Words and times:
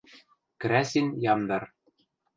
Крӓсин 0.61 1.07
ямдар... 1.33 1.63